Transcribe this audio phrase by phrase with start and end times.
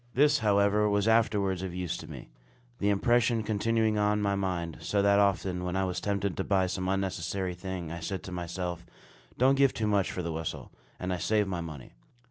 [0.15, 2.29] This, however, was afterwards of use to me,
[2.79, 6.65] the impression continuing on my mind; so that often, when I was tempted to buy
[6.65, 8.83] some unnecessary thing, I said to myself,
[9.37, 11.93] "Don't give too much for the whistle"; and I saved my money.